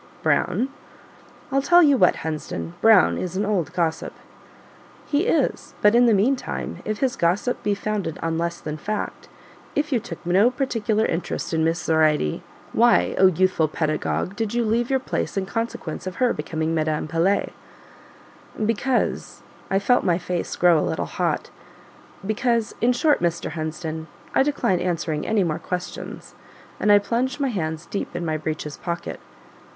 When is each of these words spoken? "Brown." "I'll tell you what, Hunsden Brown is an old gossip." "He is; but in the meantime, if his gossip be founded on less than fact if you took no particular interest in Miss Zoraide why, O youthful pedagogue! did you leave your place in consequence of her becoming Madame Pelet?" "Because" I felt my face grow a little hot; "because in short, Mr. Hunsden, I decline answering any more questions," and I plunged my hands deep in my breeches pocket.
"Brown." 0.23 0.69
"I'll 1.51 1.61
tell 1.61 1.83
you 1.83 1.95
what, 1.95 2.15
Hunsden 2.25 2.73
Brown 2.81 3.19
is 3.19 3.37
an 3.37 3.45
old 3.45 3.71
gossip." 3.71 4.13
"He 5.05 5.27
is; 5.27 5.75
but 5.79 5.93
in 5.93 6.07
the 6.07 6.13
meantime, 6.15 6.79
if 6.85 7.01
his 7.01 7.15
gossip 7.15 7.61
be 7.61 7.75
founded 7.75 8.17
on 8.23 8.35
less 8.39 8.59
than 8.59 8.77
fact 8.77 9.27
if 9.75 9.91
you 9.91 9.99
took 9.99 10.25
no 10.25 10.49
particular 10.49 11.05
interest 11.05 11.53
in 11.53 11.63
Miss 11.63 11.83
Zoraide 11.83 12.41
why, 12.73 13.13
O 13.19 13.27
youthful 13.27 13.67
pedagogue! 13.67 14.35
did 14.35 14.55
you 14.55 14.65
leave 14.65 14.89
your 14.89 14.97
place 14.97 15.37
in 15.37 15.45
consequence 15.45 16.07
of 16.07 16.15
her 16.15 16.33
becoming 16.33 16.73
Madame 16.73 17.07
Pelet?" 17.07 17.53
"Because" 18.65 19.43
I 19.69 19.77
felt 19.77 20.03
my 20.03 20.17
face 20.17 20.55
grow 20.55 20.79
a 20.79 20.81
little 20.89 21.05
hot; 21.05 21.51
"because 22.25 22.73
in 22.81 22.91
short, 22.91 23.21
Mr. 23.21 23.51
Hunsden, 23.51 24.07
I 24.33 24.41
decline 24.41 24.79
answering 24.79 25.27
any 25.27 25.43
more 25.43 25.59
questions," 25.59 26.33
and 26.79 26.91
I 26.91 26.97
plunged 26.97 27.39
my 27.39 27.49
hands 27.49 27.85
deep 27.85 28.15
in 28.15 28.25
my 28.25 28.35
breeches 28.37 28.77
pocket. 28.77 29.19